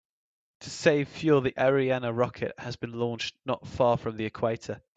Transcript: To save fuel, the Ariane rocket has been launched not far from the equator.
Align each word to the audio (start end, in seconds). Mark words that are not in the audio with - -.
To 0.61 0.69
save 0.71 1.09
fuel, 1.09 1.41
the 1.41 1.53
Ariane 1.59 2.11
rocket 2.15 2.53
has 2.57 2.75
been 2.75 2.91
launched 2.93 3.35
not 3.45 3.67
far 3.67 3.97
from 3.97 4.17
the 4.17 4.25
equator. 4.25 4.81